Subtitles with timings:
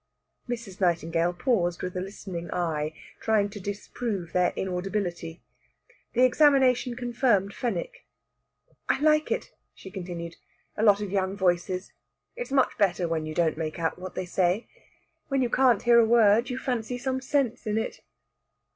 [0.49, 0.81] Mrs.
[0.81, 5.43] Nightingale paused with a listening eye, trying to disprove their inaudibility.
[6.13, 8.07] The examination confirmed Fenwick.
[8.89, 10.37] "I like it," she continued
[10.75, 11.93] "a lot of young voices.
[12.35, 14.67] It's much better when you don't make out what they say.
[15.27, 17.99] When you can't hear a word, you fancy some sense in it."